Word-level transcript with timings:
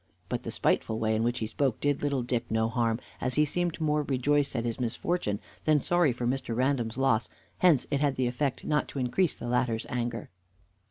But 0.29 0.41
the 0.41 0.49
spiteful 0.49 0.97
way 0.97 1.13
in 1.15 1.21
which 1.21 1.37
he 1.37 1.45
spoke 1.45 1.79
did 1.79 2.01
little 2.01 2.23
Dick 2.23 2.49
no 2.49 2.69
harm, 2.69 2.99
as 3.21 3.35
he 3.35 3.45
seemed 3.45 3.79
more 3.79 4.01
rejoiced 4.01 4.55
at 4.55 4.65
his 4.65 4.79
misfortune 4.79 5.39
than 5.65 5.79
sorry 5.79 6.11
for 6.11 6.25
Mr. 6.25 6.55
Random's 6.55 6.97
loss; 6.97 7.29
hence 7.59 7.85
it 7.91 7.99
had 7.99 8.15
the 8.15 8.25
effect 8.25 8.63
not 8.63 8.87
to 8.87 8.97
increase 8.99 9.35
the 9.35 9.47
latter's 9.47 9.85
anger. 9.91 10.31